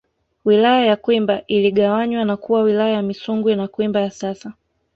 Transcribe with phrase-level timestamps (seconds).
[0.45, 4.53] Wilaya ya Kwimba iligawanywa na kuwa Wilaya ya Misungwi na Kwimba ya sasa